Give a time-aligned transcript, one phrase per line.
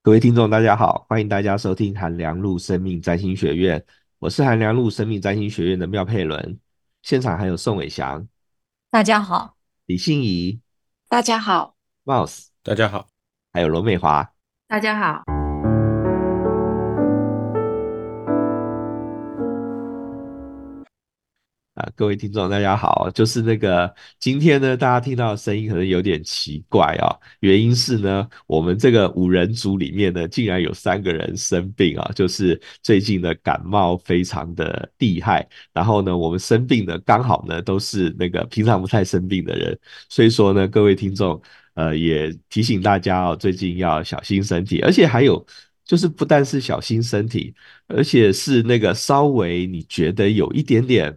[0.00, 3.84] 各位听众，大家好，欢迎大家收听韩良路生命占星学院，
[4.20, 6.58] 我是韩良路生命占星学院的妙佩伦，
[7.02, 8.26] 现场还有宋伟翔，
[8.90, 9.56] 大家好，
[9.86, 10.60] 李欣怡，
[11.08, 11.74] 大家好
[12.04, 13.08] ，Mouse，大家好，
[13.52, 14.32] 还有罗美华，
[14.68, 15.37] 大家好。
[21.78, 23.08] 啊，各位听众，大家好。
[23.14, 27.06] 就是那个今天呢，大家听到的声音可能有点奇怪啊。
[27.38, 35.48] 原因是呢，我们这个五人组里面呢，竟然有三个人生病啊，就是最近的感冒非常的厉害。
[35.72, 39.78] 然后呢，我们生病的刚好呢，都是那个平常不太生病的人。
[40.08, 41.40] 所以说呢，各位听众，
[41.74, 44.80] 呃，也提醒大家哦，最近要小心身体。
[44.80, 45.46] 而且还有，
[45.84, 47.54] 就是不但是小心身体，
[47.86, 51.14] 而且是那个稍微你觉得有一点点。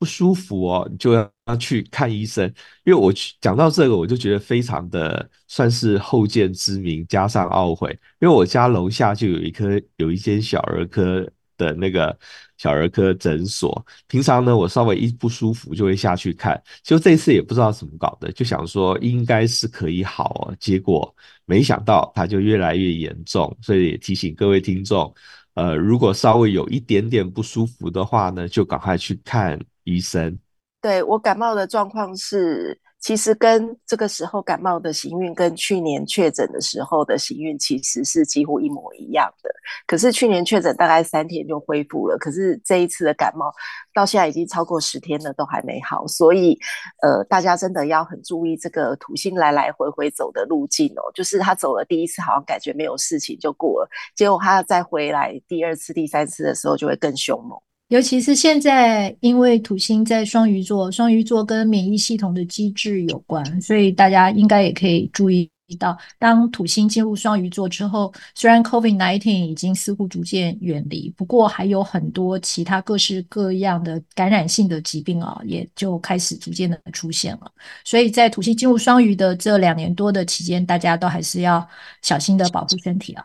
[0.00, 2.46] 不舒服哦，你就要去看医生。
[2.84, 7.90] 因为我讲到这个，我就觉得非常的算是后见之明，加上懊悔。
[8.18, 12.18] 因为我家楼下就有一颗有一间小儿科的那个
[12.56, 16.58] 小儿科诊所，平常呢我稍微一不舒服就会下去看。
[16.82, 21.14] 就这次也不知道怎么搞的，就想说应该是可以好哦，结果
[21.44, 23.54] 没想到它就越来越严重。
[23.60, 25.14] 所以也提醒各位听众，
[25.52, 29.60] 呃，如果稍微有一点点不舒服的话呢，就赶快去看。
[29.84, 30.38] 医生，
[30.80, 39.50] 对，我感冒的状况是，其实跟这个时候感冒的行运，跟去年确诊的时候的行运其实是几乎一模一样的。
[39.86, 43.52] 可是去年确诊大概三天就恢复了，可是这一次的感冒
[43.94, 46.06] 到现在已经超过十天了，都还没好。
[46.06, 46.58] 所以，
[47.02, 51.12] 呃，大家真的要很注意这个土星来来回回走的路径哦。
[51.14, 57.58] 就是他走了第一次，好像感觉没有事情就过了，结果他再回来第二次、第三次的时候，就会更凶猛。
[57.90, 77.50] 尤其是现在，因为土星在双鱼座，双鱼座跟免疫系统的机制有关，所以大家应该也可以注意到，当土星进入双鱼座之后，虽然 COVID-19 已经似乎逐渐远离，不过还有很多其他各式各样的感染性的疾病啊，也就开始逐渐的出现了。
[77.84, 81.68] 所以在土星进入双鱼的这两年多的期间，大家都还是要
[82.02, 83.24] 小心的保护身体啊。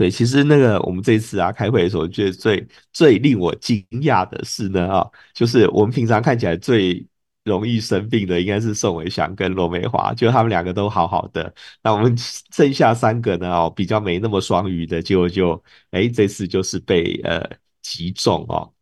[0.00, 7.06] 对，其实那个我们这次啊开会的时候，觉得最最令我惊讶的是呢啊，就是我们平常看起来最
[7.44, 12.16] 容易生病的应该是宋伟祥跟罗美华，就他们两个都好好的，那我们
[12.50, 17.46] 剩下三个呢哦，比较没那么双鱼的，结果就哎这次就是被呃
[17.82, 18.72] 击中哦。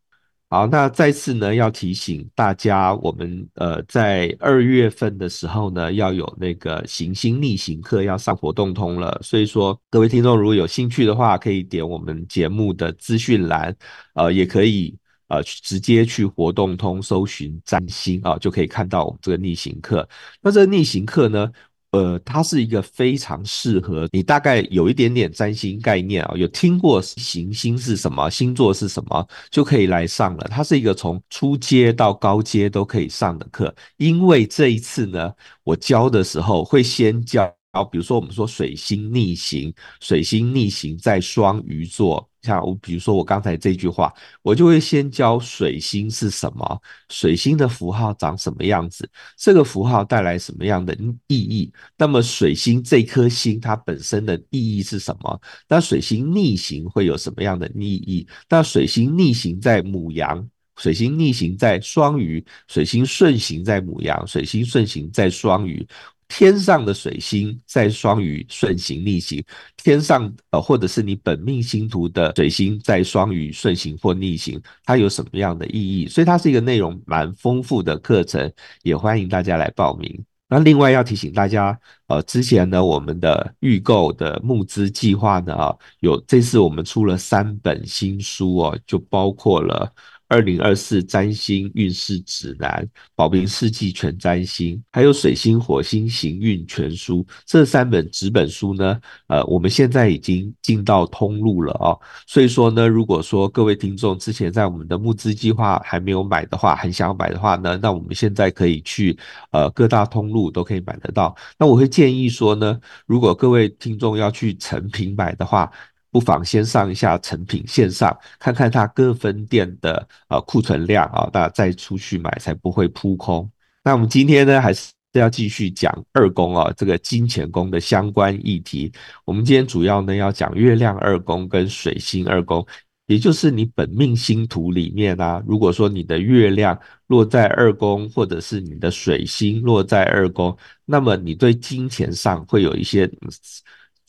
[0.51, 9.21] 好，那再次呢，要提醒大家，我们呃在二月份的时候呢，要有那个行星逆行课要上活动通了。
[9.23, 13.77] 所以说，各位听众如果有兴趣的话，可以点我们节目的资讯栏，
[14.15, 20.09] 呃，也可以呃直接去活动通搜寻占星啊，就可以看到我们这个逆行课。
[20.41, 21.53] 那这个逆行课呢，
[21.93, 30.47] 呃，它是一个非常适合你大概有一点点占星概念啊，有听过行星是什么，星座是什么，就可以来上了。
[30.50, 33.75] 它是一个从初阶到高阶都可以上的课。
[33.97, 35.32] 因为这一次呢，
[35.65, 37.50] 我教的时候会先教，
[37.91, 42.28] 比如说我们说水星逆行，水星逆行在双鱼座。
[42.43, 44.12] 像我，比如说我刚才这句话，
[44.43, 51.72] 我就会先教水星是什么，水星的符号长什么样子，这个符号带来什么样的意义。
[51.97, 55.41] 那么水星这颗星它本身的意义是什么？
[55.69, 58.26] 那水星逆行会有什么样的意义？
[58.49, 65.87] 那水星逆行在母羊，水星逆行在双鱼，水星顺行在母羊，水星顺行在双鱼。
[66.28, 69.43] 天上的水星在双鱼顺行逆行，
[69.77, 76.06] 天上呃或者是你本命星图的水星在双鱼顺行或逆行，它有什么样的意义？
[76.06, 78.53] 所以它是一个内容蛮丰富的课程，
[78.83, 80.25] 也欢迎大家来报名。
[80.50, 89.93] 那另外要提醒大家，呃，之前呢我们的预购的募资计划呢啊，有这次我们出了三本新书哦，就包括了。
[90.28, 101.99] 二零二四占星运势指南、宝瓶世纪全占星，还有水星火星行运全书，这三本纸本书呢，呃，我们现在已经进到通路了哦。
[102.26, 109.19] 所以说呢，如果说各位听众之前在我们的募资计划还没有买的话，很想买的话呢，那我们现在可以去
[109.50, 111.35] 呃各大通路都可以买得到。
[111.58, 115.70] 那我会建议说呢，如果各位听众要去成品买的话，
[116.10, 123.50] 不妨先上一下成品线上，看看它各分店的呃库存量啊，那再出去买才不会扑空。
[123.84, 128.93] 那我们今天呢，还是要继续讲二宫啊，这个金钱宫的相关议题。
[129.25, 132.66] 我们今天主要呢要讲月亮二宫跟水星二宫，
[133.06, 136.78] 也就是你本命星图里面啊，如果说你的月亮
[137.08, 143.10] 落在二宫，或者是你的水星落在二宫，那么你对金钱上会有一些。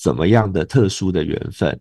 [0.02, 1.78] 怎么样的特殊的缘分？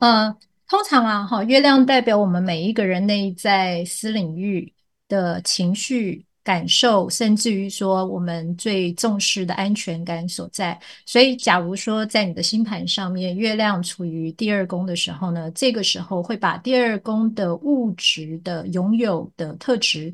[0.00, 0.36] 呃，
[0.68, 4.72] 通常啊，哈，月亮代表我们每一个人内在私领域
[5.08, 6.24] 的情绪。
[6.44, 10.80] 感受，甚至于说我们最重视的安全感所在。
[11.04, 20.10] 所以，假如说在你的星盘上面，月亮处于第二宫的时候呢，这个时候会把第二宫的物质的拥有的特质，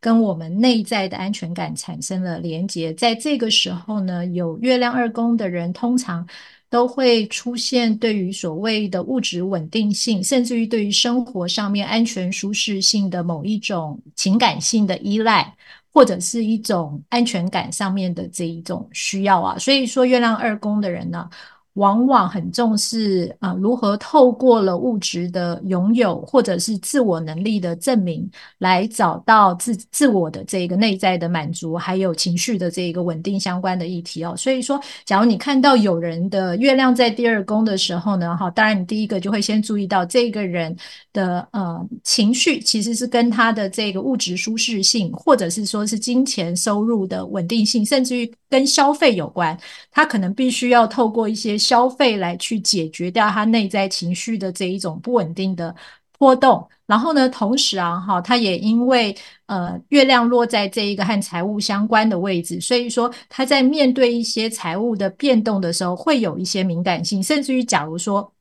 [0.00, 2.92] 跟我们内在的安全感产生了连接。
[2.92, 6.28] 在这个时候呢，有月亮二宫的人，通常
[6.70, 15.54] 都会出现对于所谓的物质稳定性，甚至于对于生活上面安全舒适性的某一种情感性的依赖。
[15.92, 21.28] 或者是一种安全感上面的这一种需要啊，所以说月亮二宫的人呢，
[21.74, 28.28] 往往很重视啊，如何透过了物质的拥有，或者是自我能力的证明，
[28.58, 34.34] 来找到自自我的这个内在的满足，还有情绪的这个稳定相关的议题哦。
[34.36, 40.76] 所以说，假如你看到有人的月亮在第二宫的时候呢，哈，当然你第一个就会先注意到这个人
[41.12, 49.56] 的呃情绪，其实是跟他的这个物质舒适性，或者是说是金钱收入的稳定性，甚至于跟消费有关，
[49.92, 51.59] 他可能必须要透过一些。
[51.60, 55.72] 消费来去解决掉他内在情绪的这一种不稳定的
[56.18, 59.16] 波动，然后呢，同时啊，哈，他也因为
[59.46, 68.32] 呃月亮落在这一个和财务相关的位置，所以说他在面对一些财务的变动的时候，会有一些敏感性，甚至于假如说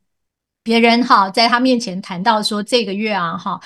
[0.63, 3.59] 别人哈在他面前谈到说这个月啊哈。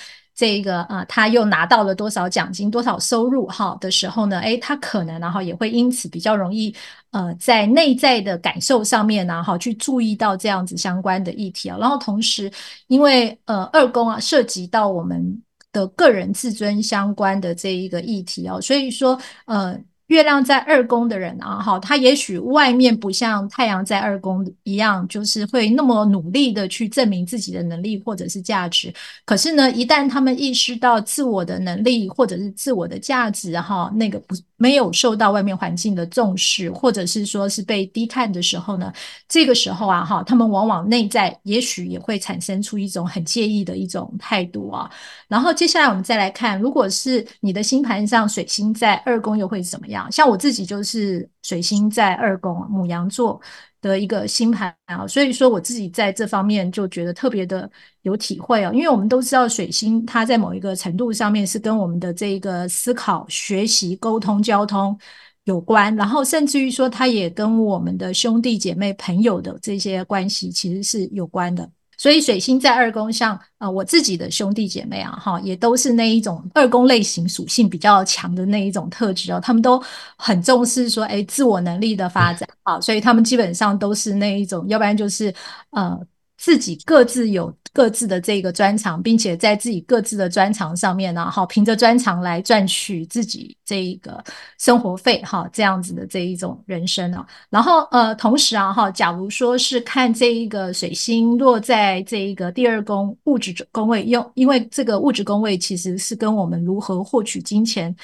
[0.43, 4.41] 这一个啊，他又拿到了多少奖金、多少收入哈的时候呢？
[4.41, 6.75] 诶，他可能然后也会因此比较容易
[7.11, 11.77] 呃，在内在的感受上面呢，哈，去注意到这样子相关的议题啊。
[11.79, 12.51] 然后同时，
[12.87, 15.41] 因为呃二宫啊涉及到我们
[15.71, 19.79] 的个人自尊相关的这一个议题哦，所以说呃。
[20.07, 28.93] 月亮在二宫的人啊，哈，他也许外面不像太阳在二宫一样，就是会那么努力的去证明自己的能力或者是价值。
[29.25, 34.35] 可是呢，一旦他们意识到自我的能力或者是自我的价值，哈，那个不。
[34.63, 38.93] 没有受到外面环境的重视，或者是说是被低看的时候呢，
[39.27, 44.89] 这个时候啊，哈，他们往往内在也许也会产生出一种很介意的一种态度啊。
[45.27, 50.09] 然后接下来我们再来看，如果是你的星盘上水星在二宫又会怎么样？
[50.09, 53.41] 像我自己就是水星在二宫，母羊座。
[53.83, 57.69] 的一个星盘啊，所以说我自己在这方面就觉得特别的
[58.03, 64.97] 有体会啊，因为我们都知道水星它在某一个程度上面是跟我们的这个思考、学习、沟通、交通
[65.43, 71.69] 有关，然后甚至于说它也跟我们的兄弟姐妹、朋友的这些关系其实是有关的。
[72.03, 79.81] 所以水星在二宫，像呃我自己的兄弟姐妹啊，哈，也都是那一种二宫类型属性比较强的那一种特质哦，他们都
[80.17, 85.33] 很重视说，哎，自我能力的发展 啊，所以他们基本上都是那一种，要不然就是
[85.69, 85.97] 呃。
[86.37, 94.21] 自己各自有各自的这个专长，并且在自己各自的专长上面呢，哈，凭着专长来赚取自己这一个
[94.59, 97.25] 生活费，哈，这样子的这一种人生啊。
[97.49, 107.95] 然后呃，同时啊，哈，假如说是看这一个水星落在这一个第二宫物质宫位，用因为这个物质宫位其实是跟我们如何获取金钱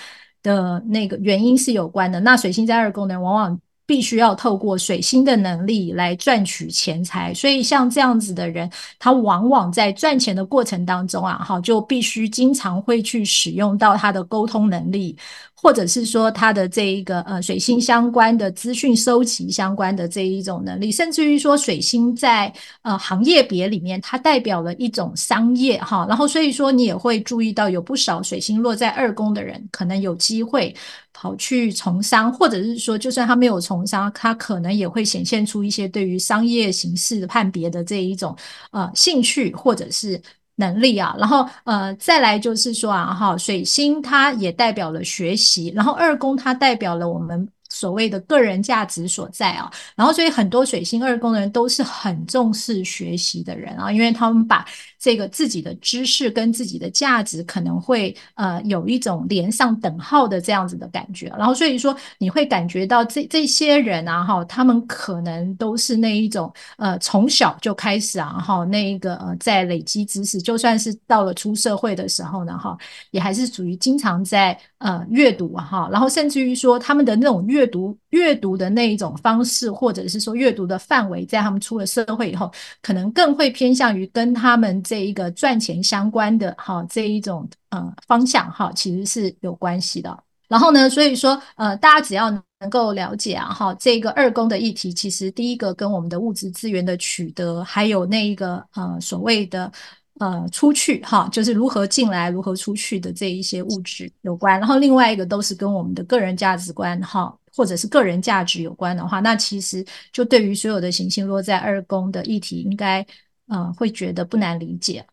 [0.41, 2.19] 的那个原因是有关的。
[2.19, 3.59] 那水星在二宫呢，往往。
[3.89, 8.69] 必须要透过水星的能力来赚取钱财，所以像这样子的人，
[8.99, 15.17] 他往往在赚钱的过程当中啊，哈，就必须经常会去使用到他的沟通能力。
[15.61, 22.51] 或者是说他的这一个呃水星相关的资讯收集相关的这一种能力，甚至于说水星在
[22.81, 30.73] 呃行业别里面，它代表了一种商业哈，然后所以说你也会注意到有不少水星落在二宫的人，可能有机会
[31.11, 38.33] 跑去从商，或者是说就算他没有从商，他可能也会显现出一些对于商业形式判别的这一种
[38.71, 40.21] 呃兴趣或者是。
[40.59, 47.47] 能力啊，然后呃，再来就是说啊，哈，水星它也代表了学习，然后二宫它代表了我们。
[47.69, 54.65] 所谓的个人价值所在啊，然后所以很多水星二宫的人都是很重视学习的人啊，因为他们把
[54.97, 72.77] 这个自己的知识跟自己的价值可能会呃有一种连上等号的这样子的感觉，然后所以说你会感觉到这这些人啊哈，他们可能都是那一种呃从小就开始啊哈那一个呃在累积知识，就算是到了出社会的时候呢哈，
[73.11, 90.17] 也还是属于经常在呃阅读哈，然后甚至于说他们的那种阅读阅读的那一种方式，或者是说阅读的范围，在他们出了社会以后，可能更会偏向于跟他们这一个赚钱相关的哈这一种呃方向哈，其实是有关系的。
[90.47, 99.71] 然后呢，所以说呃，大家只要能够了解啊，哈，这个二宫的议题，其实第一个跟我们的物质资源的取得，还有那一个呃所谓的
[100.19, 104.59] 呃出去哈，就是如何进来、如何出去的这一些物质有关。
[104.59, 109.83] 然后另外一个都是跟我们的个人价值观哈，或者是个人价值有关的话，那其实
[110.13, 113.05] 就对于所有的行星落在二宫的议题，应该
[113.47, 115.05] 呃会觉得不难理解。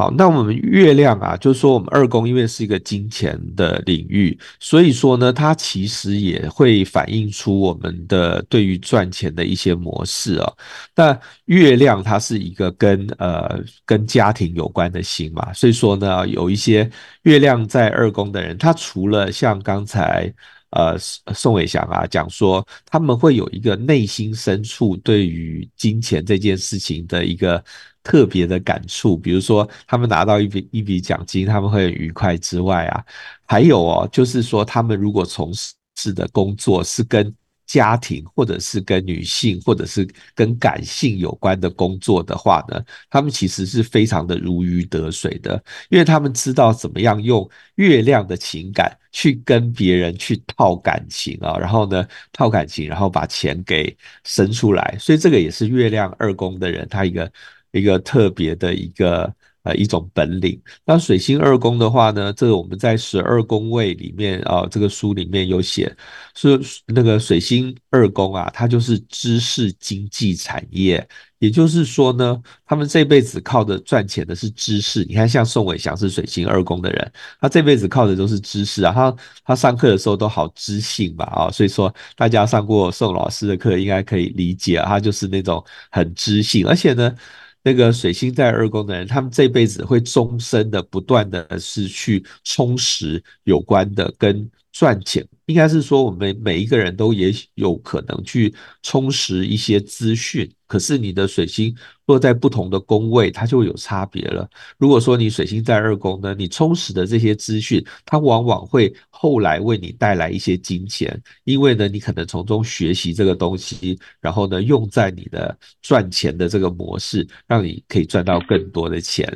[0.00, 10.50] 好，那我们月亮啊，就是说我们二宫因为是一个金钱的领域，所以说呢，它其实也会反映出我们的对于赚钱的一些模式啊。
[10.96, 16.90] 那月亮它是一个跟呃跟家庭有关的星嘛，所以说呢，有一些
[17.24, 20.32] 月亮在二宫的人，他除了像刚才
[20.70, 20.96] 呃
[21.34, 27.62] 宋伟祥啊讲说，他们会有一个内心深处对于金钱这件事情的一个。
[28.02, 33.04] 特别的感触，比如说他们拿到一笔一笔奖金，他们会很愉快之外啊，
[33.46, 35.52] 还有哦，就是说他们如果从
[35.96, 37.34] 事的工作是跟
[37.66, 57.30] 家庭或者是跟女性或者是跟感性有关的工作的话呢，他们其实是非常的如鱼得水的，因为他们知道怎么样用月亮的情感去跟别人去套感情啊，然后呢套感情，然后把钱给生出来，所以这个也是月亮二宫的人他一个。
[57.72, 60.60] 一个特别的一个呃一种本领。
[60.84, 65.94] 那水星二宫的话呢，这个我们在十二宫位里面啊，这个书里面有写，
[66.34, 71.06] 说那个水星二宫啊，它就是知识经济产业。
[71.38, 75.02] 也就是说呢，他们这辈子靠的赚钱的是知识。
[75.06, 78.92] 你看，像宋伟祥是水星二宫的人，他这辈子靠的都是知识啊。
[78.92, 87.14] 他他上课的时候都好知性吧啊，所以说大家上过宋老师的课，应该可以理解，他就是那种很知性，而且呢。
[87.62, 100.50] 那个水星在二宫的人，他们这辈子会终身的不断的是去充实有关的跟赚钱，应该是说我们每一个人都也有可能去充实一些资讯。
[100.70, 101.74] 可是你的水星
[102.06, 104.48] 落在不同的宫位，它就有差别了。
[104.78, 119.26] 如果说你水星在二宫呢，你充实的这些资讯，它往往会后来为你带来一些金钱，因为呢，你可能从中学习这个东西，然后呢，用在你的赚钱的这个模式，让你可以赚到更多的钱。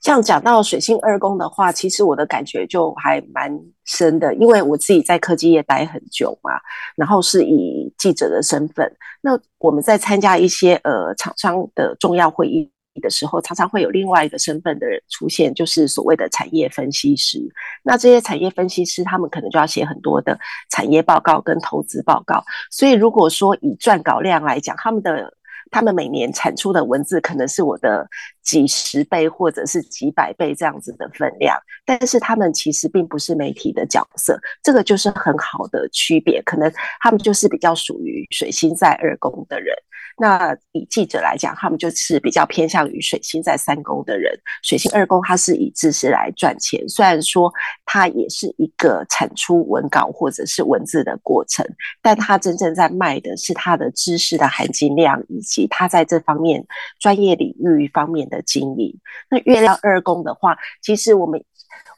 [0.00, 3.50] 像讲到水星二宫的话，其实我的感觉就还蛮
[3.84, 6.52] 深的，因为我自己在科技业待很久嘛，
[6.96, 8.90] 然后是以记者的身份，
[9.20, 12.70] 那我们在参加一些呃厂商的重要会议
[13.02, 17.38] 的时候，常常会有另外一个身份的人出现，就是所谓的产业分析师。
[17.82, 20.38] 那这些产业分析师，他们可能就要写很多的
[20.70, 25.32] 产业报告跟投资报告，所以如果说以撰稿量来讲，他们的
[25.70, 28.08] 他们每年产出的文字可能是我的
[28.42, 39.74] 几十倍或者是几百倍这样子的分量，但是他们其实并不是媒体的角色，这个就是很好的区别，可能他们就是比较属于水星在二宫的人。
[40.18, 44.30] 那以记者来讲，他们就是比较偏向于水星在三宫的人。
[44.62, 47.50] 水星二宫，他是以知识来赚钱，虽然说
[47.86, 51.64] 他也是一个产出文稿或者是文字的过程，
[52.02, 56.64] 但他真正在卖的是他的知识的含金量，以及他在这方面
[56.98, 58.98] 专业领域方面的经历。
[59.28, 61.42] 那月亮二宫的话，其实我们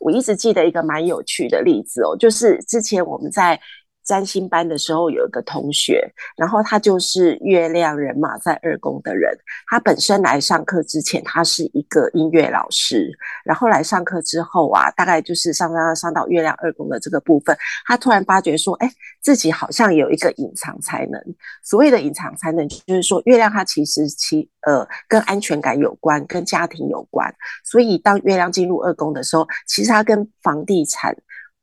[0.01, 3.61] 我一直记得一个蛮有趣的例子哦，就是之前我们在。
[4.05, 6.03] 占星班的时候有一个同学，
[6.37, 9.31] 然后他就是月亮人马在二宫的人。
[9.69, 13.11] 他本身来上课之前，他是一个音乐老师，
[13.45, 17.57] 然后来上课之后啊，大概就是上上上到月亮二宫的这个部分，
[17.87, 18.91] 他突然发觉说，哎，
[19.21, 21.21] 自己好像有一个隐藏才能。
[21.63, 27.33] 所谓的隐藏才能，就是说月亮它其实其呃跟安全感有关，跟家庭有关。
[27.65, 31.17] 所以当月亮进入二宫的时候，其实它跟房地产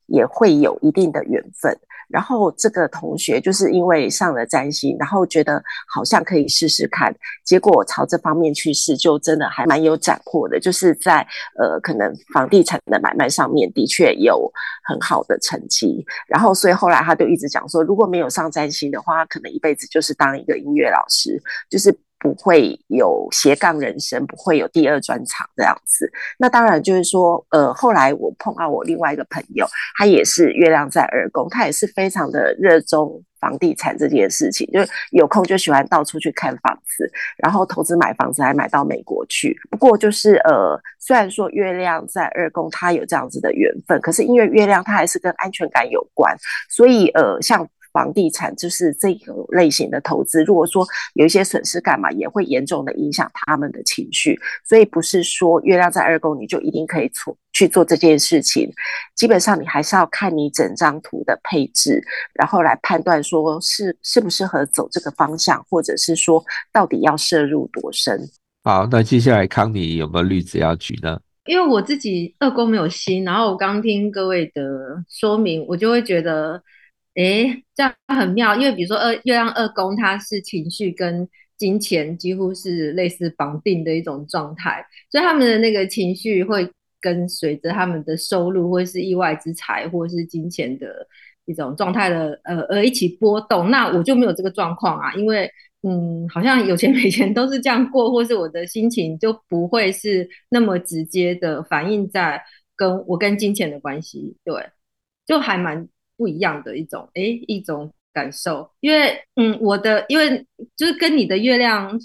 [0.08, 1.78] 也会有一定的缘分。
[2.10, 5.64] 然后这个同学就是因为上了占星，然后觉得
[5.94, 10.60] 好像可以试试看，结果朝这方面去试，就真的还蛮有斩获的。
[10.60, 11.26] 就是在
[11.58, 14.52] 呃，可能房地产的买卖上面的确有
[14.84, 16.06] 很好的成绩。
[16.28, 21.98] 然后所以后来他就一直讲说，如果没有上占星的话，可能一辈子就是当一个音乐老师，就是。
[22.20, 26.12] 不会有斜杠人生，不会有第二专场这样子。
[26.38, 29.66] 那当然就是说，呃，后来我碰到我另外一个朋友，
[29.98, 39.58] 他也是月亮在二宫，他也是非常的热衷房地产这件事情，就是有空就喜欢到处去看房子，然后投资买房子还买到美国去。
[39.72, 46.36] 不过就是呃，虽然说月亮在二宫，他有这样子的缘分，可是因为月亮它还是跟安全感有关，
[46.70, 47.66] 所以呃，像。
[47.92, 54.40] 房地产就是这个类型的投资，如果说有一些损失干嘛，也会严重的影响他们的情绪。
[54.64, 58.70] 所以不是说月亮在二宫你就一定可以做去做这件事情，
[59.16, 62.02] 基本上你还是要看你整张图的配置，
[62.34, 68.20] 然后来判断说是适不适合走这个方向，或者是说到底要摄入多深。
[68.64, 71.20] 好，那接下来康妮有没有例子要举呢？
[71.46, 74.62] 因为我自己二宫没有心，然后我刚听各位的
[75.10, 76.62] 说明，我就会觉得，
[77.20, 78.56] 诶，这样很妙。
[78.56, 86.70] 因为比如说二月亮二宫，它是情绪跟金钱几乎是类似绑定的一种状态，所以他们的那个情绪会
[87.02, 91.06] 跟随着他们的收入，或是意外之财，或是金钱的
[91.46, 93.70] 一种状态的呃而一起波动。
[93.70, 95.52] 那我就没有这个状况啊，因为。
[95.82, 102.44] 嗯，好像有钱 没钱都是这样过，或是我的心情就不会是那么直接的反映在
[102.76, 104.54] 跟我跟金钱的关系，对，
[105.26, 105.88] 就还蛮
[106.20, 108.70] 不一样的一种，哎，一种感受。
[108.82, 110.46] 因为，嗯，我的因为
[110.76, 111.98] 就是跟你的月亮，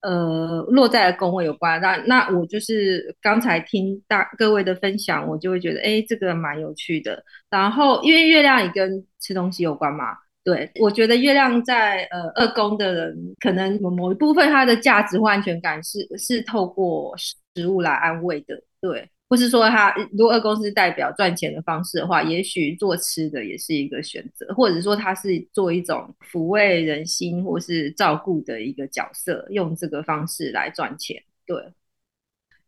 [0.00, 1.80] 呃，落在了宫位有关。
[1.80, 7.24] 那那我就是刚才听大各位的分享，我就会觉得，哎，这个蛮有趣的。
[7.48, 10.16] 然后，因为月亮也跟吃东西有关嘛。
[10.42, 31.56] 对，我觉得月亮在呃二宫的人，可能某某一部分他的价值或安全感是是透过食物来安慰的，对，或是说他如果二宫是代表赚钱的方式的话，也许做吃的也是一个选择，或者说他是做一种抚慰人心或是照顾的一个角色，用这个方式来赚钱，对，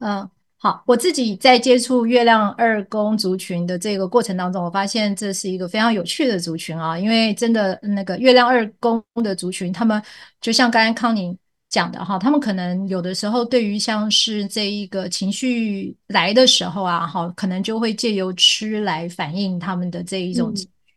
[0.00, 0.28] 嗯。
[0.58, 10.02] 好，我自己在接触月亮二宫族群的这个过程当中，我发现这是一个非常有趣的族群啊，因为真的那个月亮二宫的族群，他们
[10.40, 11.36] 就像刚才康宁
[11.68, 20.54] 讲的哈，他们可能有的时候对于像是这一个情绪来的时候啊，哈，可能就会借由吃来反映他们的这一种。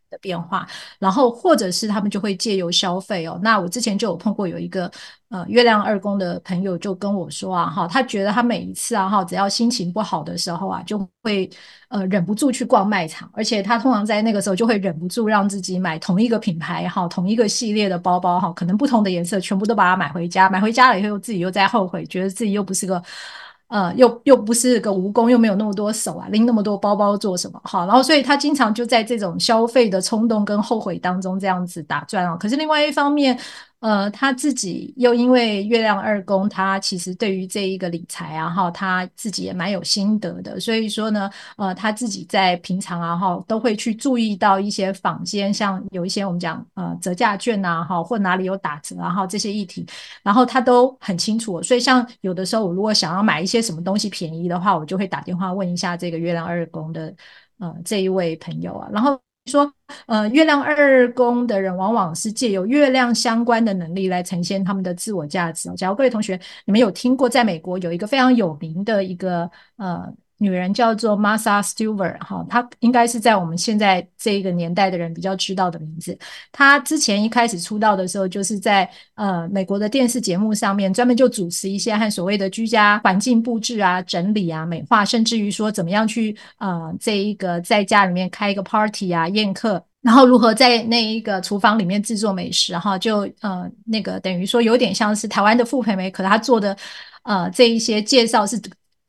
[0.10, 0.68] 的变化，
[1.00, 3.40] 然后或者是他们就会借由消费哦。
[3.44, 4.92] 那我之前就有碰过有一个
[5.30, 11.50] 呃月亮二宫的朋友就跟我说啊哈，他觉得他每一次啊哈，只要心情不好的时候啊，就会
[11.90, 23.02] 呃忍不住去逛卖场，而且他通常在那个时候就会忍不住让自己买同一个品牌哈，同一个系列的包包哈，可能不同的颜色全部都把它买回家，买回家了以后自己又在后悔，觉得自己又不是个。
[23.70, 27.62] 呃，又又不是个蜈蚣，又没有那么多手啊，拎那么多包包做什么？
[27.64, 32.36] 好，然后所以他经常就在这种消费的冲动跟后悔当中这样子打转啊。
[32.36, 33.38] 可是另外一方面，
[33.80, 40.60] 呃，他自己又因为月亮二宫，他其实对于这一个理财啊，哈，他自己也蛮有心得的。
[40.60, 49.86] 所以说呢，呃，他自己在平常啊，哈，都会去注意到一些坊间，像有一些我们讲呃折价券啊，哈，或哪里有打折啊，哈，这些议题，
[50.24, 51.64] 然后他都很清楚。
[51.64, 57.16] 所以像有的时候，我如果想要买一些什么东西便宜的话，我就会打电话问一下这个月亮二宫的
[57.60, 59.18] 呃这一位朋友啊，然后。
[59.50, 59.74] 说，
[60.06, 65.70] 呃，月亮二宫的人往往是借由月亮相关的能力来呈现他们的自我价值。
[65.76, 70.06] 假如各位同学你们有听过，在美国有一个非常有名的一个呃
[70.42, 76.18] 女人叫做 Martha Stewart 哈，她应该是在我们现在这一个年代的人比较知道的名字。
[76.50, 96.78] 她之前一开始出道的时候，就是在呃美国的电视节目上面专门就主持一些和所谓的居家环境布置啊、整理啊、美化，甚至于说怎么样去呃这一个在家里面开一个 party 啊、宴客，然后如何在那一个厨房里面制作美食哈，就呃那个等于说有点像是台湾的傅培梅，可她做的
[97.24, 98.58] 呃这一些介绍是。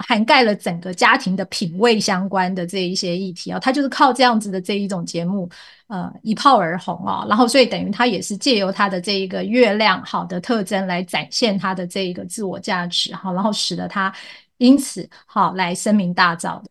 [0.07, 5.49] 涵盖了整个家庭的品味相关的这一些议题啊，他就是靠这样子的这一种节目，
[5.89, 7.27] 呃，一炮而红啊。
[7.29, 14.13] 然后，所以等于他也是借由他的这一个月亮好的特征来展现他的这一个自我价值，哈，然后使得他
[14.59, 16.65] 因此好来声名大噪的。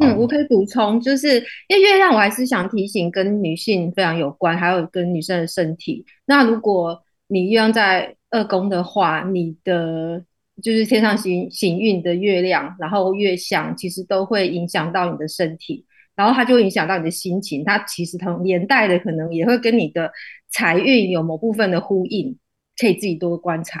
[0.00, 1.38] 嗯，我可以补充，就是
[1.68, 6.04] 因为月亮，我还是想提醒跟女性非常有关，还有跟女生的身体。
[6.24, 10.24] 那如果你月亮在二宫的话，你的。
[10.62, 17.64] 就是天上行行运的月亮，然后月相其实都会影响到你的身体，然后它就会影响到你的心情。
[17.64, 20.10] 它其实同连带的可能也会跟你的
[20.50, 22.36] 财运有某部分的呼应，
[22.78, 23.80] 可以自己多观察。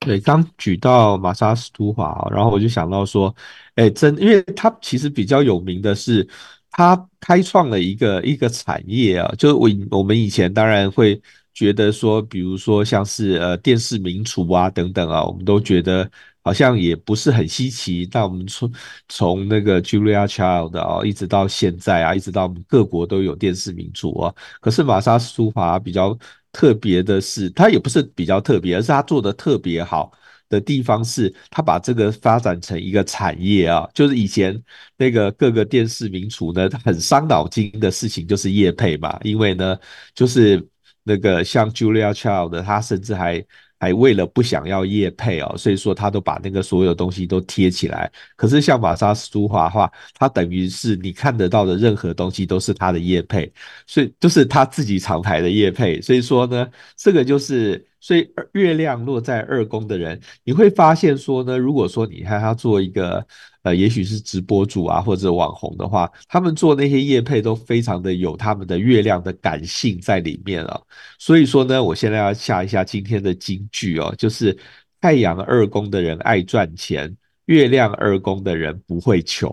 [0.00, 3.34] 对，刚举到玛莎斯图华，然后我就想到说，
[3.74, 6.28] 哎，真，因为他其实比较有名的是，
[6.70, 11.20] 他开创了一个一个产业啊，就我我们以前当然会。
[11.56, 16.08] 觉得说，比如说像是呃电视名厨啊等等啊，我们都觉得
[16.42, 18.04] 好像也不是很稀奇。
[18.04, 18.70] 但我们从
[19.08, 24.34] 从那个 Julia Child 啊，一直到现在啊，一直到我们各国都有电视名厨啊。
[24.60, 26.16] 可是玛莎斯图华比较
[26.52, 30.12] 特别的是，它也不是比较特别，而是它做的特别好。
[30.48, 34.56] 的地方是，他把这个发展成一个产业啊，就是以前
[34.96, 39.76] 那个各个电视名厨呢，很伤脑筋的事情就是业配嘛，因为呢，
[40.14, 40.64] 就是
[41.06, 43.42] 那个像 Julia Child，他甚至还。
[43.78, 48.10] 还为了不想要叶配哦，所以说他都把那个所有东西都贴起来。
[48.34, 53.52] 可是像玛莎苏华的话，他等于是你看得到的任何东西都是他的叶配，
[53.86, 56.00] 所以就是他自己厂牌的叶配。
[56.00, 56.66] 所以说呢，
[56.96, 57.86] 这个就是。
[58.06, 63.26] 所以月亮落在二宫的人，你会发现说呢，如果说你看他做一个
[63.62, 70.80] 呃，也许是直播主啊或者网红的话，他们做那些业配都非常的有他们的月亮的感性在里面啊。
[71.18, 74.56] 所以说呢，我现在要下一下今天的金句哦，就是
[75.00, 77.12] 太阳二宫的人爱赚钱，
[77.46, 79.50] 月亮二宫的人不会穷，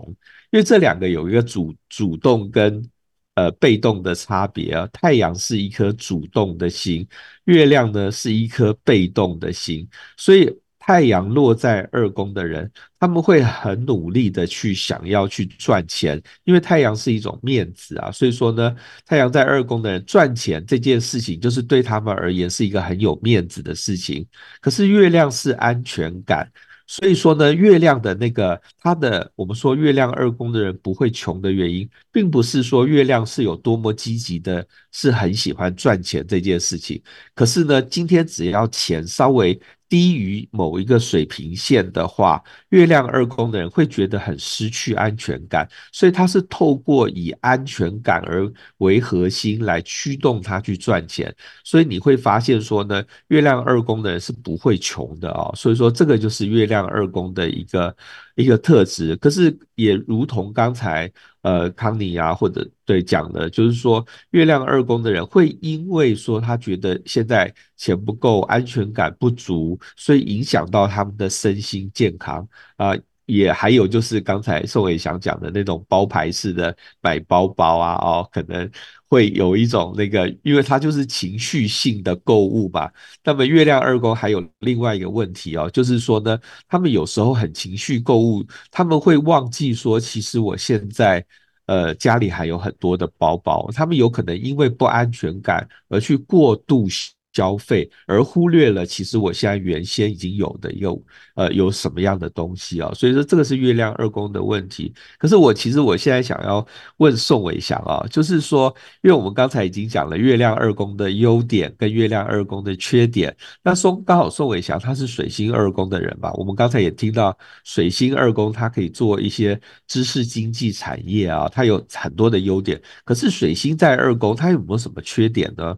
[0.52, 2.88] 因为这两个有一个主主动跟。
[3.34, 7.04] 呃，被动的差别啊，太阳是一颗主动的星，
[7.44, 12.70] 月亮呢是一颗被动的星，所以太阳落在二宫的人，
[13.00, 18.72] 他们会很努力的去想要去赚钱，因为太阳是一种面子啊，所以说呢，
[19.04, 24.24] 太阳在二宫的人赚钱这件事情，就是对他们而言是一个很有面子的事情，
[24.60, 26.48] 可是月亮是安全感。
[26.86, 37.02] 所以说呢，月亮的那个它的，我们说月亮二宫的人不会穷的原因，并不是说月亮是有多么积极的，是很喜欢赚钱这件事情。
[37.34, 39.58] 可是呢，今天只要钱稍微
[39.94, 51.32] 低于某一个水平线的话，月亮二宫的人会觉得很失去安全感，所以他是透过以安全感而为核心来驱动他去赚钱。
[51.62, 55.52] 所以你会发现说呢，月亮二宫的人是不会穷的哦。
[55.54, 57.96] 所以说这个就是月亮二宫的一个
[58.34, 59.16] 一个特质。
[59.16, 61.10] 可是也如同刚才。
[61.44, 72.96] 呃，康妮啊，或者对讲的，就是说，月亮二宫的人会因为说他觉得现在钱不够，安全感不足，所以影响到他们的身心健康啊。
[73.26, 78.70] 也还有就是刚才宋伟祥讲的那种包牌式的买包包啊，哦，可能
[79.14, 82.90] 会有一种那个，因为它就是情绪性的购物嘛。
[83.22, 86.36] 那么月亮二宫还有另外一个问题哦，就是说呢，
[86.68, 91.24] 他们有时候很情绪购物，他们会忘记说，其实我现在
[91.66, 96.88] 呃家里还有很多的包包，他们有可能因为不安全感而去过度。
[97.34, 100.96] 消费而忽略了，其实我现在原先已经有的一个
[101.34, 102.90] 呃有什么样的东西啊？
[102.94, 104.94] 所以说这个是月亮二宫的问题。
[105.18, 106.64] 可是我其实我现在想要
[106.98, 116.32] 问宋伟祥啊，就是说，因为我们刚才已经讲了月亮二宫的优点跟月亮二宫的缺点，那宋刚好宋伟祥他是水星二宫的人吧？
[116.34, 122.80] 我们刚才也听到水星二宫他可以做一些知识经济产业啊，他有很多的优点。
[123.04, 125.76] 可是水星在二宫，他有没有什么缺点呢？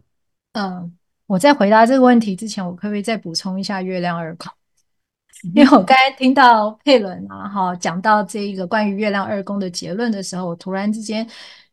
[0.53, 0.96] 嗯。
[1.27, 4.51] 我在回答这个问题之前，我可不可以再补充一下月亮二宫？
[5.53, 11.27] 因为我刚才听到佩伦啊，哈，讲到这一个关于月亮二宫的结论的时候，我突然之间。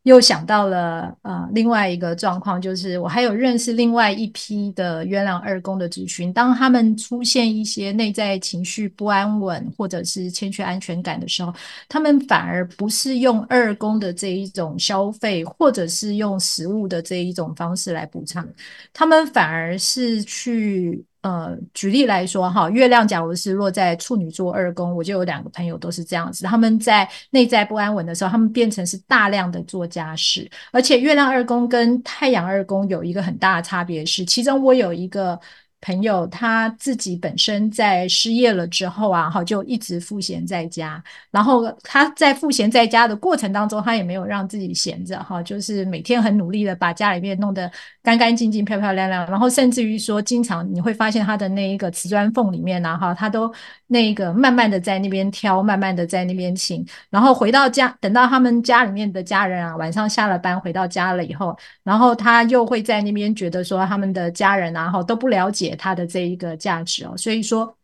[0.04, 11.52] 又想到了呃另外一个状况，就是我还有认识另外一批的月亮二宫的咨询，当他们出现一些内在情绪不安稳或者是欠缺安全感的时候，
[11.88, 18.46] 他们反而不是用二宫的这一种消费，或者是用食物的这一种方式来补偿，
[18.92, 21.04] 他们反而是去。
[21.24, 35.40] 呃，举例来说哈，月亮假如是落在处女座二宫，我就有两个朋友都是这样子，他们在内在不安稳的时候，他们变成是大量的做家事，而且月亮二宫跟太阳二宫有一个很大的差别是，其中我有一个。
[35.84, 41.02] 朋友他自己本身在失业了之后啊，哈，就一直赋闲在家。
[41.30, 47.70] 然后他在赋闲在家的过程当中，他也没有让自己闲着，哈，就是每天很努力的把家里面弄得
[48.02, 49.26] 干干净净、漂漂亮亮。
[49.30, 53.52] 然后甚至于说，经常你会发现他的那一个瓷砖缝里面呢，哈，他都
[53.88, 56.82] 那个慢慢的在那边挑，慢慢的在那边清。
[57.10, 65.73] 然后回到家，等到他们家里面的家人啊，晚上下了班回到家了以后，然后他又会在那边觉得说，他们的家人啊，哈，都不了解。
[65.76, 67.76] 它的这一个价值哦，所以说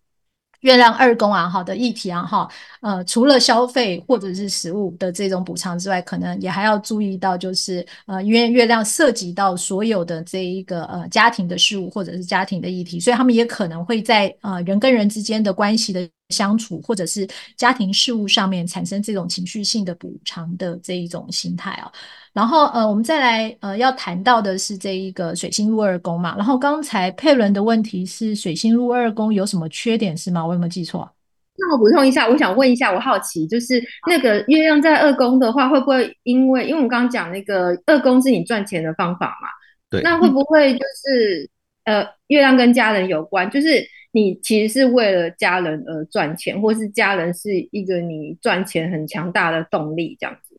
[0.61, 2.46] 月亮二宫啊，好的议题啊，哈，
[2.83, 21.90] 呃，除了消费或者是食物的这种补偿之外，可能也还要注意到，就是呃，因为月亮涉及到所有的这一个呃家庭的事物或者是家庭的议题，所以他们也可能会在呃人跟人之间的关系的相处或者是家庭事务上面产生这种情绪性的补偿的这一种心态啊。
[22.32, 26.36] 然后呃，我们再来呃，要谈到的是这一个水星入二宫嘛。
[26.36, 30.46] 然后刚才佩伦的问题是水星入二宫有什么缺点是吗？
[30.46, 31.10] 我有没有记错？
[31.58, 39.48] 那我补充一下，我想问一下，我好奇就是那个月亮在二宫的话，会不会因为因为我们刚刚讲那个二宫是你赚钱的方法嘛？
[39.90, 41.50] 对，那会不会就是
[41.84, 43.50] 呃月亮跟家人有关？
[43.50, 50.58] 就是你其实是为了家人而赚钱，或是家人是一个你赚钱很强大的动力，这样子。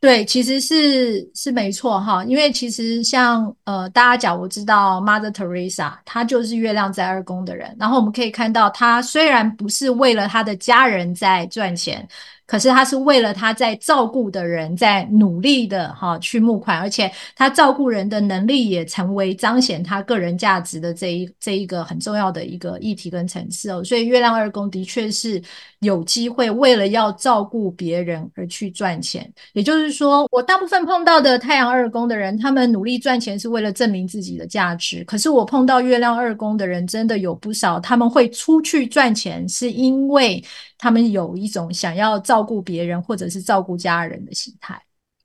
[0.00, 12.06] 对，其实是是没错哈，因为其实像呃，大家讲，我知道 Mother Teresa，她就是月亮在二宫的人，然后我们可以看到，她虽然不是为了她的家人在赚钱。
[12.48, 23.84] 可是他是为了他在照顾的人在努力的哈去募款，而且他照顾人的能力也成为彰显他个人价值的这一这一个很重要的一个议题跟层次哦。
[23.84, 25.40] 所以月亮二宫的确是
[25.80, 29.30] 有机会为了要照顾别人而去赚钱。
[29.52, 35.04] 也就是说，我大部分碰到的太阳二宫的人，他们努力赚钱是为了证明自己的价值。
[35.04, 40.42] 可是我碰到月亮二宫的人，真的有不少，他们会出去赚钱，是因为。
[40.80, 44.80] 他们有一种想要照顾别人或者是照顾家人的心态，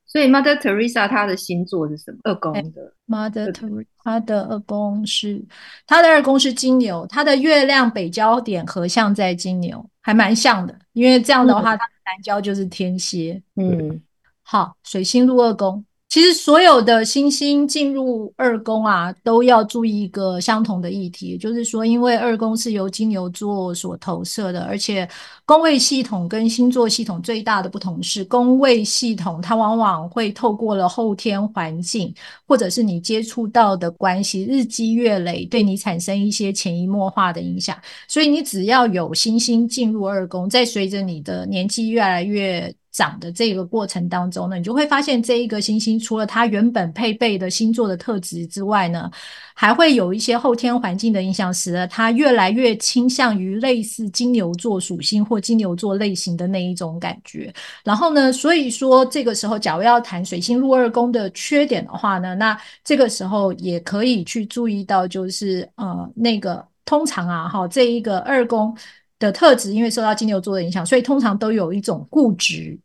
[0.06, 2.20] 所以 Mother Teresa 她的星座是什么？
[2.24, 5.44] 二宫的 Mother Teresa 她的二宫是
[5.88, 10.78] 她的二宫是金牛，她的月亮北交点合相在金牛，还蛮像的。
[10.94, 13.42] 因为这样的话，她的南交就是天蝎。
[13.56, 14.02] 嗯，
[14.44, 15.84] 好，水星入二宫。
[16.14, 25.10] 其实所有的星星进入二宫啊，都要注意一个相同的议题，就是说，因为二宫是由金牛座所投射的，而且
[25.44, 32.14] 宫位系统跟星座系统最大的不同是，宫位系统它往往会透过了后天环境，
[32.48, 37.76] 或者是你接触到的关系，日积月累，对你产生一些潜移默化的影响。
[38.08, 49.10] 所以你只要有星星进入二宫，在随着你的年纪越来越长的这个过程当中呢，你就会发现这一个星星除了它原本配备的星座的特质之外呢，
[49.56, 57.52] 还会有一些后天环境的影响，使得它越来越倾向于类似金牛座属性或金牛座类型的那一种感觉。
[57.84, 68.78] 然后呢，所以说这个时候，假如要谈水星入二宫的缺点的话呢，那这个时候也可以去注意到，就是呃那个通常啊哈这一个二宫。
[69.20, 72.78] 的特质，因为受到金牛座的影响，所以通常都有一种固执、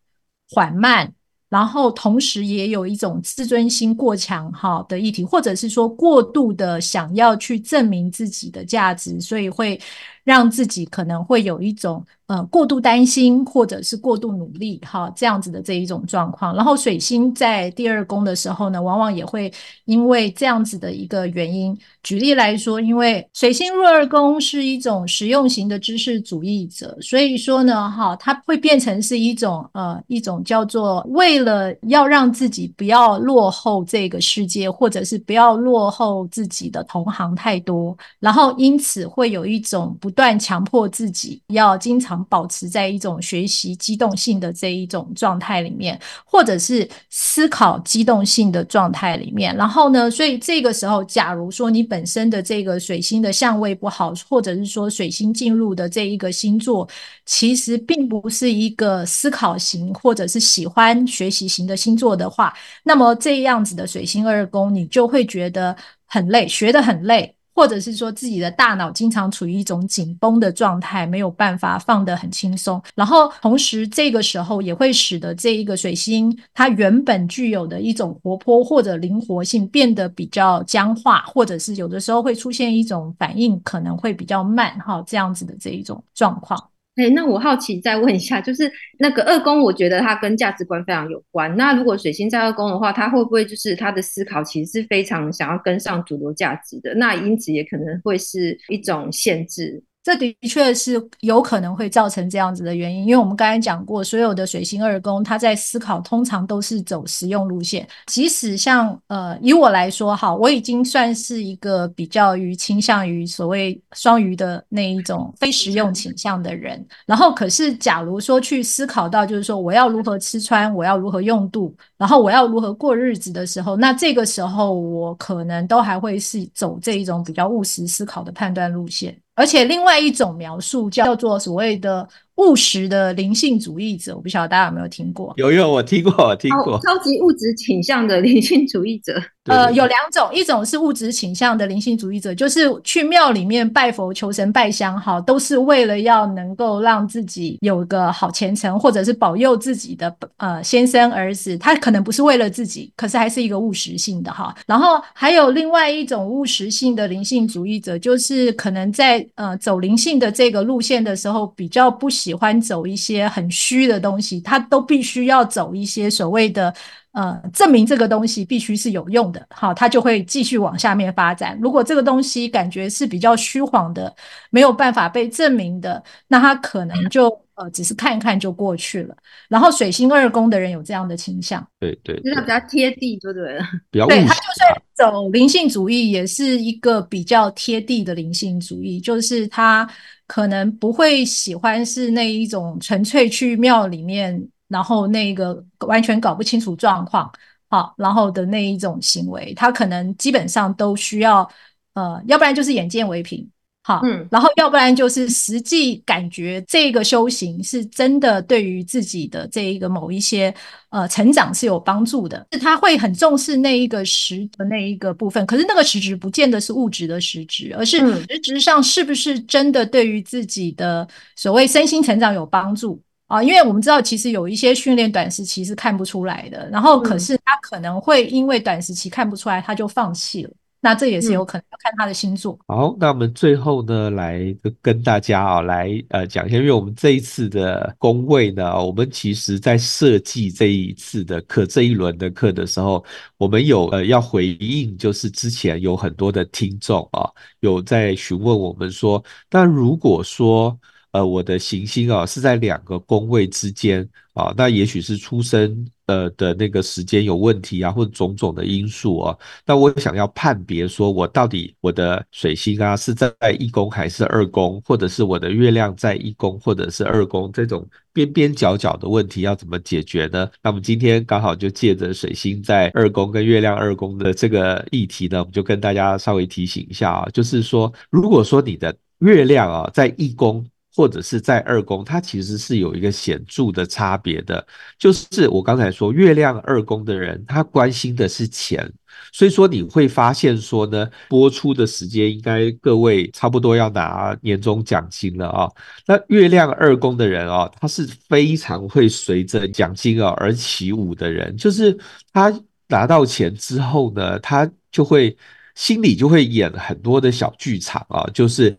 [0.51, 1.13] 缓慢，
[1.49, 9.81] 然后同时也有一种自尊心过强哈的议题，或者是说过度的想要去证明自己的价值，所以会
[10.29, 12.05] 让自己可能会有一种。
[12.29, 16.55] 呃，过度担心或者是过度努力，哈，这样子的这一种状况。
[16.55, 19.51] 然后水星在第二宫的时候呢，往往也会
[19.87, 21.75] 因为这样子的一个原因。
[22.03, 42.19] 举例来说，因为水星入二宫是一种实用型的知识主义者，所以说呢，哈，它会变成是一种呃一种叫做为了要让自己不要落后这个世界，或者是不要落后自己的同行太多，然后因此会有一种不断强迫自己要经常。
[42.29, 49.55] 保持在一种学习机动性的这一种状态里面，或者是思考机动性的状态里面。
[49.57, 56.87] 然后呢，所以这个时候，假如说你本身的这个水星的相位不好，或者是说水星进入的这一个星座，
[57.25, 62.53] 其实并不是一个思考型或者是喜欢学习型的星座的话，
[62.83, 65.75] 那么这样子的水星二宫，你就会觉得
[66.07, 67.38] 很累，学得很累。
[67.59, 72.81] 或者是说自己的大脑经常处于一种紧绷的状态，没有办法放得很轻松。
[72.95, 86.63] 然后同时这个时候也会使得这一个水星它原本具有的一种活泼或者灵活性变得比较僵化，或者是有的时候会出现一种反应可能会比较慢哈，这样子的这一种状况。
[86.99, 91.57] 哎、那我好奇再问一下，就是那个二宫，我觉得它跟价值观非常有关。
[91.57, 96.93] 那如果水星在二宫的话，它会不会就是他的思考其实是非常想要跟上主流价值的？
[96.97, 99.83] 那因此也可能会是一种限制。
[100.03, 107.87] 这的确是有可能会造成这样子的原因，因为我们刚才讲过，所有的水星二宫，他在思考通常都是走实用路线。
[108.07, 116.83] 即使像呃，以我来说，哈，我已经算是一个比较于倾向于所谓双鱼的那一种非实用倾向的人。
[117.05, 129.15] 然后，可是假如说去思考到，就是说我要如何吃穿，我要如何用度，然后我要如何过日子的时候，那这个时候我可能都还会是走这一种比较务实思考的判断路线。
[129.39, 132.07] 而且另外一种描述叫做所谓的
[132.39, 135.35] 务实的灵性主义者，我不晓得大家有没有听过？
[135.37, 136.81] 有有，我听过，我听过。
[136.81, 151.59] 超级物质倾向的灵性主义者，呃，有两种，一种是物质倾向的灵性主义者，就是去庙里面拜佛求神拜香，哈，都是为了要能够让自己有个好前程，或者是保佑自己的呃先生儿子。
[151.59, 154.55] 他可能不是为了自己，可是还是一个务实性的哈。
[154.65, 162.28] 然后还有另外一种务实性的灵性主义者，就是可能在呃走灵性的这个路线的时候，比较不喜。
[162.29, 166.75] 喜欢走一些很虚的东西，他都必须要走一些所谓的
[167.13, 171.59] 呃，证明这个东西必须是有用的，好，他就会继续往下面发展。
[171.61, 174.15] 如果这个东西感觉是比较虚晃的，
[174.51, 179.17] 没有办法被证明的，那他可能就呃只是看一看就过去了。
[179.49, 183.65] 然后水星二宫的人有这样的倾向，对对，对，就是比较贴地，就对了。
[183.91, 189.89] 比较对，他就算走灵性主义，也是一个比较贴地的灵性主义，就是他
[190.27, 194.47] 可能不会喜欢是那一种纯粹去庙里面。
[194.69, 197.31] 然后那个完全搞不清楚状况，
[197.71, 201.51] 好，然后的那一种行为，他可能基本上都需要，
[201.95, 203.49] 呃，要不然就是眼见为凭，
[203.83, 210.55] 好，嗯，然后要不然就是实际感觉这个修行是真的对于自己的这一个某一些
[210.91, 223.03] 呃成长是有帮助的，是他会很重视那一个实的那一个部分，可是那个实质不见得是物质的实质，而是实质上是不是真的对于自己的所谓身心成长有帮助。
[223.29, 230.51] 啊，因为我们知道，其实有一些训练短时期是看不出来的，然后可是他可能会因为短时期看不出来，他就放弃了。
[230.81, 232.59] 那这也是有可能要看他的星座。
[232.69, 234.41] 好，那我们最后呢，来
[234.81, 243.05] 跟大家啊，来呃讲一下，因为我们这一次的工位呢，我们其实在设计这一次的课，这一轮的课的时候，
[243.37, 247.29] 我们有呃要回应，就是之前有很多的听众啊，
[247.61, 250.75] 有在询问我们说，那如果说。
[251.13, 259.37] 呃，我的行星啊是在两个宫位之间啊，那也许是出生呃的那个时间有问题啊，或者种种的因素啊。
[259.65, 270.49] 那我想要判别说，我到底我的水星啊是在一宫还是二宫，或者是我的月亮在一宫或者是二宫，这种边边角角的问题要怎么解决呢？
[270.63, 280.65] 那么今天刚好就借着水星在二宫跟月亮二宫的这个议题呢，我们就跟大家稍微提醒一下啊，就是说，如果说你的月亮啊在一宫。
[280.99, 284.67] 或者是在二宫，它其实是有一个显著的差别的，
[284.99, 288.93] 就是我刚才说，月亮二宫的人，他关心的是钱，
[289.33, 295.71] 所以说你会发现说呢，播出的时间应该各位差不多要拿年终奖金了啊。
[296.05, 301.97] 那月亮二宫的人啊，他是非常会随着奖金啊而起舞的人，就是
[302.33, 302.53] 他
[302.89, 305.37] 拿到钱之后呢，他就会
[305.77, 308.77] 心里就会演很多的小剧场啊，就是。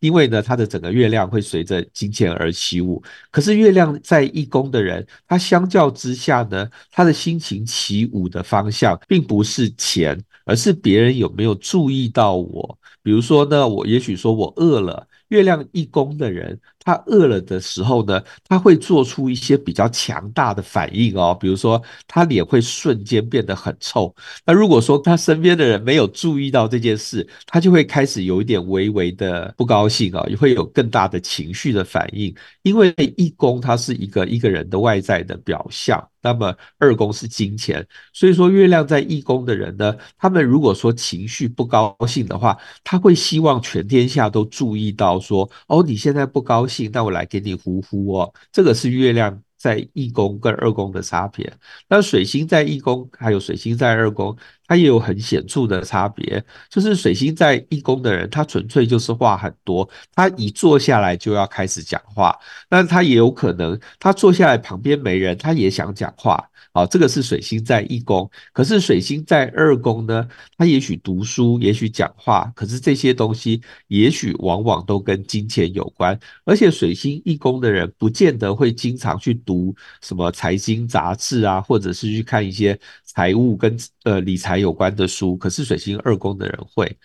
[0.00, 3.02] 因为呢，他的整个月亮会随着金钱而起舞。
[3.30, 12.78] 可是月亮在一宫的人，他相较之下呢，他的心情起舞的方向并不是钱，而是别人有没有注意到我。
[13.02, 15.06] 比如说呢，我也许说我饿了。
[15.28, 24.14] 月亮一宫的人，他饿了的时候呢，他会做出一些比较强大的反应哦，比如说他脸会瞬间变得很臭。
[24.46, 32.34] 那如果说他身边的人没有注意到这件事，他就会开始有一点微微的不高兴啊，也会有更大的情绪的反应。
[32.62, 36.02] 因为一宫它是一个一个人的外在的表象。
[36.20, 51.52] 那么二宫是金钱，所以说月亮在一宫的人呢，他们如果说情绪不高兴的话，他会希望全天下都注意到说，哦，你现在不高兴，那我来给你呼呼哦，这个是月亮在一宫跟二宫的差别。
[51.88, 54.36] 那水星在一宫，还有水星在二宫，
[54.68, 62.38] 它也有很显著的差别，就是水星在一宫的人，他纯粹就是话很多，他一坐下来就要开始讲话，
[62.70, 66.48] 那他也有可能，他坐下来旁边没人，他也想讲话。
[66.72, 86.96] 好，这个是水星在一宫，可是水星在二宫呢，他也许读书，也许讲话，可是这些东西也许往往都跟金钱有关，而且水星一宫的人不见得会经常去读什么财经杂志啊，或者是去看一些财务跟呃理财有关的书，可是水星二宫的人会。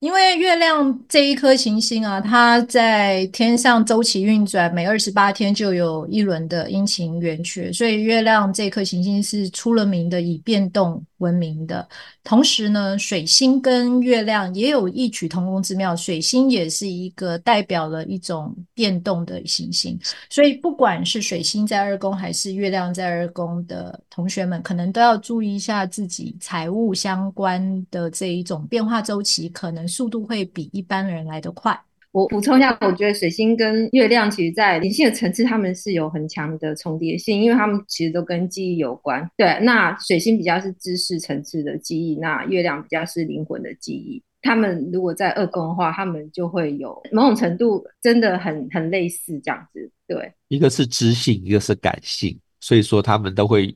[0.00, 11.86] 因为月亮这一颗行星啊，它在天上周期运转，每二十八天就有一轮的阴晴圆缺，所以月亮这颗行星是出了名的以变动闻名的。
[12.24, 19.98] 同时呢，水星跟月亮也有异曲同工之妙，水星也是一个代表了一种变动的行星，
[20.30, 31.78] 所以不管是水星在二宫还是月亮在二宫的同学们，可能都要注意一下自己财务相关的这一种变化周期，可能速度会比一般人来得快。
[32.12, 39.30] 我补充一下，我觉得水星跟月亮其实，在灵性的层次，他们是有很强的重叠性，因为他们其实都跟记忆有关。
[39.36, 44.20] 对，那水星比较是知识层次的记忆，那月亮比较是灵魂的记忆。
[44.42, 49.88] 他们如果在二宫的话，他们就会有某种程度真的很很类似这样子。
[50.08, 53.72] 对，一个是知性，一个是感性，所以说他们都会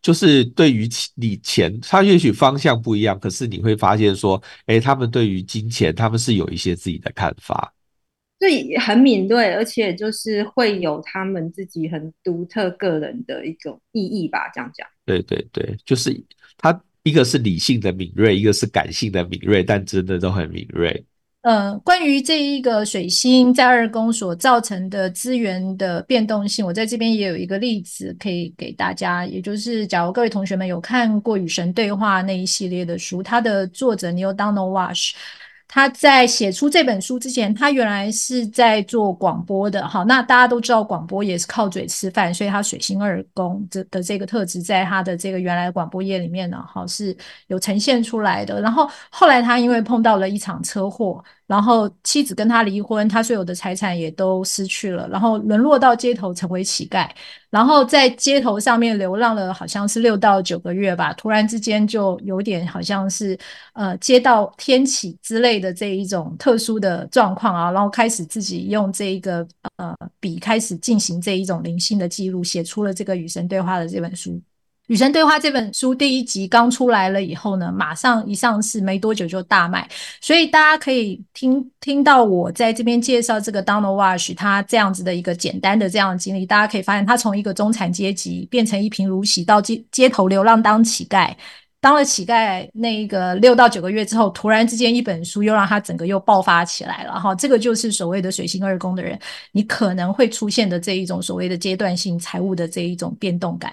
[0.00, 7.74] 就是对于你钱，他也许方向不一样，可是你会发现说，诶，他们对于金钱，他们是有一些自己的看法。
[8.38, 14.86] 所就很敏锐，而且就是会有他们自己很独特个人的一种意义吧，这样讲。
[15.04, 16.16] 对对对，就是
[16.56, 21.04] 他一个是理性的敏锐，一个是感性的敏锐，但真的都很敏锐。
[21.48, 35.12] 呃，关于这一个水星在二宫所造成的资源的变动性，我在这边也有一个例子可以给大家，也就是假如各位同学们有看过《与神对话》那一系列的书，它的作者 Neale Donald Wash，。
[35.70, 39.86] 他在写出这本书之前，他原来是在做广播的。
[39.86, 47.16] 好，那大家都知道广播也是靠嘴吃饭，所以他水星二宫这的这个特质，在他的这个原来广播业里面呢，好是
[47.48, 48.60] 有呈现出来的。
[48.62, 51.24] 然后后来他因为碰到了一场车祸。
[51.48, 57.08] 然后妻子跟他离婚，他所有的财产也都失去了，然后沦落到街头成为乞丐，
[57.48, 61.10] 然后在街头上面流浪了，好像是六到九个月吧。
[61.14, 63.36] 突然之间就有点好像是
[63.72, 69.46] 呃接到天启之类的这一种特殊的状况啊，然后开始自己用这一个
[69.76, 74.38] 呃笔开始进行这一种灵性的记录，写出了这个与神对话的这本书。
[74.88, 79.88] 与神对话这本书第一集刚出来了以后呢，马上一上市没多久就大卖，
[80.20, 91.34] 所以大家可以听听到我在这边介绍这个 Donald Wash 他这样子的一个简单的这样的经历，大家可以发现他从一个中产阶级变成一贫如洗，到街街头流浪当乞丐，
[91.82, 99.18] 当了乞丐那个六到九个月之后，突然之间一本书又让他整个又爆发起来了哈，这个就是所谓的水星二宫的人，
[99.52, 103.70] 你可能会出现的这一种所谓的阶段性财务的这一种变动感。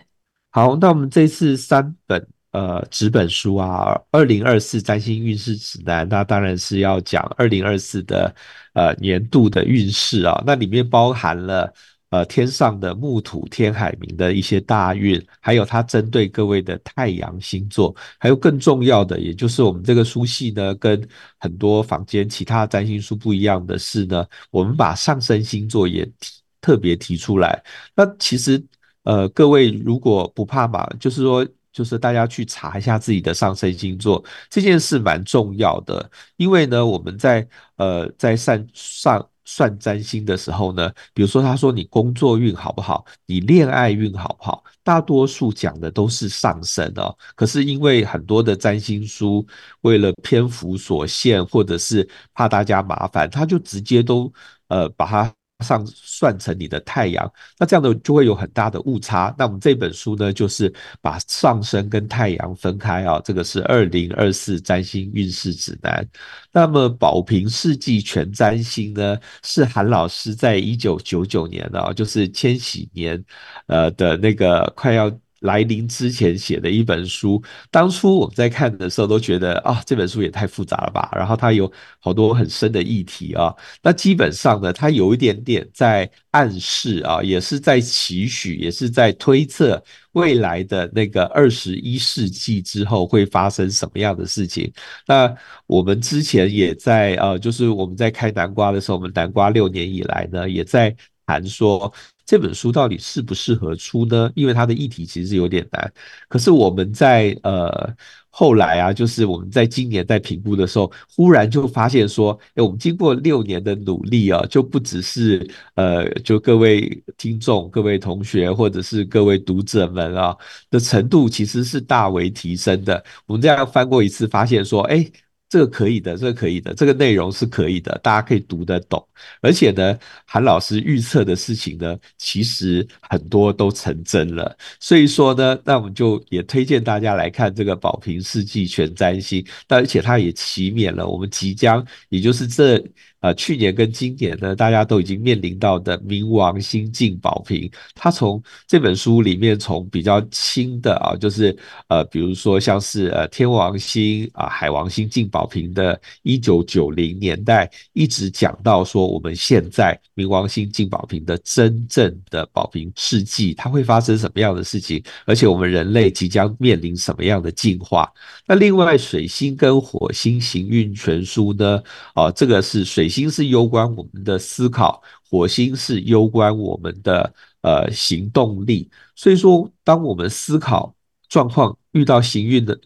[0.55, 8.33] 好，那我们这次三本呃纸本书啊，二零二四占星运势指南，那当然是要讲二零二四的
[8.71, 11.73] 呃年度的运势啊，那里面包含了
[12.09, 21.05] 呃天上的木土天海冥的一些大运，还有它针对各位的太阳星座，还有更重要的，也就是我们这个书系呢，跟
[21.37, 26.31] 很多坊间其他占星书不一样的是呢，我们把上升星座也提
[26.61, 27.61] 特别提出来，
[27.93, 28.65] 那其实。
[29.05, 36.09] 呃，各位如果不怕嘛，就是说，就是大家去查一下自己的上升星座，这件事蛮重要的。
[36.37, 37.47] 因为呢，我们在
[37.77, 47.15] 呃在算上算占星的时候呢，比如说他说你工作运好不好，你恋爱运好不好，大多数讲的都是上升哦。
[47.35, 49.45] 可是因为很多的占星书
[49.81, 54.31] 为了篇幅所限，或者是怕大家麻烦，他就直接都
[54.69, 55.31] 呃把它。
[55.63, 59.33] 上算成你的太阳，那这样的就会有很大的误差。
[59.37, 63.21] 那我们这本书呢，就是把上升跟太阳分开啊。
[63.23, 66.05] 这个是二零二四占星运势指南。
[66.51, 73.23] 那么宝瓶世纪全占星呢，是韩老师在一九九九年啊，就是千禧年，
[73.67, 75.11] 呃的那个快要。
[75.45, 77.41] 来临之前写的一本书，
[77.71, 81.09] 当初我们在看的时候都觉得啊，这本书也太复杂了吧。
[81.13, 83.53] 然后它有好多很深的议题啊。
[83.81, 89.81] 那基本上呢，它有一点点在暗示啊，也是在期许，也是在推测
[90.13, 94.71] 未来的那个二十一世纪之后会发生什么样的事情。
[95.07, 95.33] 那
[95.67, 101.93] 我们之前也在呃，就是我们在开南瓜的时候，我们南瓜六年以来呢，也在谈说。
[102.26, 104.32] 这本书到底适不适合出呢？
[104.36, 105.93] 因为它的议题其实是有点难。
[106.28, 107.93] 可是我们在呃
[108.30, 120.36] 后来啊，就是我们在今年在评估的时候，忽然就发现说，诶，我们经过六年的努力啊，就不只是呃，就各位听众、各位同学或者是各位读者们啊
[120.69, 123.03] 的程度，其实是大为提升的。
[123.26, 125.09] 我们这样翻过一次，发现说，诶。
[125.47, 129.07] 这个可以的，这个可以的，这个内容是可以的，大家可以读得懂。
[129.41, 134.57] 而且呢，韩老师预测的事情呢，其实很多都成真了。
[134.79, 139.45] 所以说呢，那我们就也推荐大家来看这个宝瓶世纪全占星。
[139.67, 142.83] 但而且它也启免了我们即将，也就是这。
[143.26, 151.57] 呃，去年跟今年呢，大家都已经面临到的冥王星进宝瓶，他从这本书里面从比较轻的啊，就是
[151.88, 168.07] 呃，比如说像是呃天王星啊、海王星进宝瓶的一九九零年代，一直讲到说我们现在冥王星进宝瓶的真正的宝瓶世纪，它会发生什么样的事情，而且我们人类即将面临什么样的进化。
[168.45, 171.82] 那另外水星跟火星行运全书呢，
[172.13, 173.09] 啊，这个是水。
[173.16, 178.89] 星是攸关我们的思考，火星是攸关我们的呃行动力。
[179.16, 180.93] 所以说，当我们思考
[181.30, 182.78] 状况遇到行运的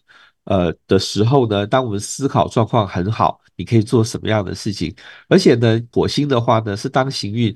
[0.44, 4.94] 呃的时候呢，当我们思考状况很好，你可以做什么样的事情？
[5.28, 7.54] 而且呢，火星的话呢，是当行运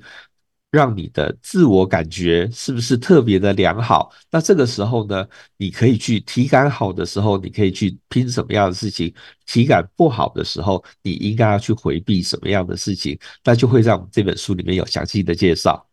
[0.75, 4.11] 让你的自我感觉是不是特别的良好？
[4.29, 9.09] 那这个时候呢，你可以去体感好的时候，你可以去拼什么样的事情；
[9.45, 13.17] 体感不好的时候，你应该要去回避什么样的事情。
[13.41, 15.87] 那就会在我们这本书里面有详细的介绍。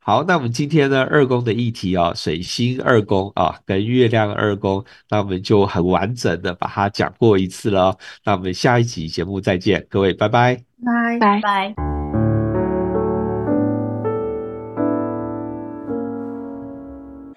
[0.00, 7.96] 好，那我们今天呢，二宫的议题啊，水星二宫啊，跟月亮二宫，那我们就很完整的把它讲过一次了。
[8.24, 11.93] 那我们下一集节目再见，各位，拜拜，拜拜拜。